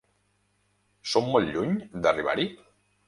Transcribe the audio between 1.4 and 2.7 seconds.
lluny d’arribar-hi?